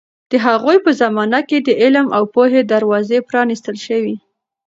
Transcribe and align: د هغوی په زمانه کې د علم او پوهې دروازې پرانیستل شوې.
د 0.31 0.33
هغوی 0.45 0.77
په 0.85 0.91
زمانه 1.01 1.39
کې 1.49 1.57
د 1.61 1.69
علم 1.81 2.07
او 2.17 2.23
پوهې 2.33 2.61
دروازې 2.73 3.17
پرانیستل 3.29 3.75
شوې. 3.85 4.15